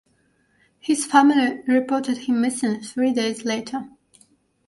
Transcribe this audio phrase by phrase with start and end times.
[0.79, 3.87] His family reported him missing three days later.